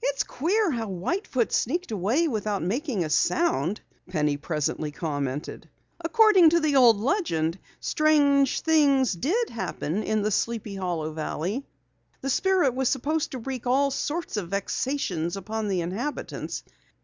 "It's 0.00 0.22
queer 0.22 0.70
how 0.70 0.88
White 0.88 1.26
Foot 1.26 1.50
sneaked 1.52 1.90
away 1.90 2.28
without 2.28 2.62
making 2.62 3.02
a 3.04 3.10
sound," 3.10 3.80
Penny 4.08 4.36
presently 4.36 4.92
commented. 4.92 5.68
"According 6.00 6.50
to 6.50 6.60
the 6.60 6.76
old 6.76 6.98
legend 7.00 7.58
strange 7.80 8.60
things 8.60 9.12
did 9.14 9.50
happen 9.50 10.04
in 10.04 10.22
the 10.22 10.30
Sleepy 10.30 10.76
Hollow 10.76 11.12
valley. 11.12 11.66
The 12.20 12.30
Spirit 12.30 12.74
was 12.76 12.88
supposed 12.88 13.32
to 13.32 13.38
wreak 13.40 13.66
all 13.66 13.90
sorts 13.90 14.36
of 14.36 14.50
vexations 14.50 15.36
upon 15.36 15.66
the 15.66 15.80
inhabitants. 15.80 16.62